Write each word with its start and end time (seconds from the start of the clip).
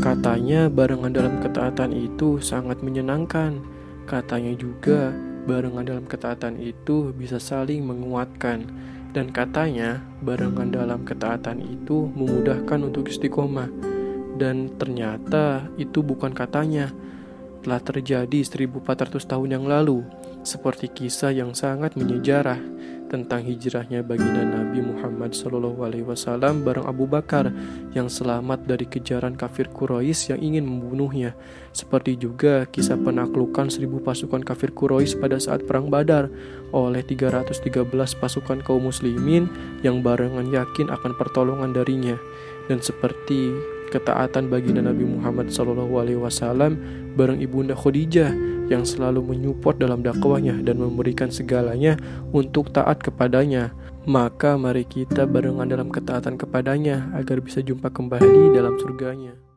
Katanya 0.00 0.72
barengan 0.72 1.12
dalam 1.12 1.44
ketaatan 1.44 1.92
itu 1.92 2.40
sangat 2.40 2.80
menyenangkan. 2.80 3.60
Katanya 4.08 4.56
juga 4.56 5.12
barengan 5.44 5.84
dalam 5.84 6.08
ketaatan 6.08 6.56
itu 6.56 7.12
bisa 7.12 7.36
saling 7.36 7.84
menguatkan. 7.84 8.64
Dan 9.12 9.28
katanya 9.28 10.00
barengan 10.24 10.72
dalam 10.72 11.04
ketaatan 11.04 11.60
itu 11.60 12.08
memudahkan 12.16 12.80
untuk 12.80 13.12
istiqomah. 13.12 13.68
Dan 14.40 14.72
ternyata 14.80 15.68
itu 15.76 16.00
bukan 16.00 16.32
katanya. 16.32 16.88
Telah 17.60 17.80
terjadi 17.84 18.40
1400 18.40 19.20
tahun 19.20 19.48
yang 19.52 19.64
lalu 19.68 20.00
seperti 20.40 20.88
kisah 20.88 21.28
yang 21.28 21.52
sangat 21.52 21.92
menyejarah 21.92 22.56
tentang 23.10 23.42
hijrahnya 23.42 24.06
baginda 24.06 24.46
Nabi 24.46 24.80
Muhammad 24.80 25.34
SAW 25.34 26.62
bareng 26.62 26.86
Abu 26.86 27.10
Bakar 27.10 27.50
yang 27.92 28.06
selamat 28.06 28.64
dari 28.64 28.86
kejaran 28.86 29.34
kafir 29.34 29.66
Quraisy 29.68 30.32
yang 30.32 30.40
ingin 30.40 30.64
membunuhnya. 30.64 31.34
Seperti 31.74 32.14
juga 32.16 32.64
kisah 32.70 32.96
penaklukan 32.96 33.66
seribu 33.68 33.98
pasukan 34.00 34.40
kafir 34.46 34.70
Quraisy 34.70 35.18
pada 35.18 35.42
saat 35.42 35.66
perang 35.66 35.90
Badar 35.90 36.30
oleh 36.70 37.02
313 37.02 37.84
pasukan 38.16 38.62
kaum 38.62 38.88
muslimin 38.88 39.50
yang 39.82 40.00
barengan 40.00 40.48
yakin 40.48 40.88
akan 40.88 41.12
pertolongan 41.18 41.74
darinya. 41.74 42.14
Dan 42.70 42.78
seperti 42.78 43.50
ketaatan 43.90 44.46
baginda 44.46 44.80
Nabi 44.80 45.02
Muhammad 45.02 45.50
SAW 45.50 46.78
bareng 47.18 47.42
ibunda 47.42 47.74
Khadijah 47.74 48.30
yang 48.70 48.86
selalu 48.86 49.34
menyupport 49.34 49.76
dalam 49.82 50.06
dakwahnya 50.06 50.62
dan 50.62 50.78
memberikan 50.78 51.28
segalanya 51.28 51.98
untuk 52.30 52.70
taat 52.70 53.02
kepadanya. 53.02 53.74
Maka 54.06 54.56
mari 54.56 54.86
kita 54.86 55.26
barengan 55.28 55.68
dalam 55.68 55.90
ketaatan 55.92 56.38
kepadanya 56.38 57.10
agar 57.18 57.42
bisa 57.42 57.60
jumpa 57.60 57.90
kembali 57.92 58.54
dalam 58.54 58.78
surganya. 58.80 59.49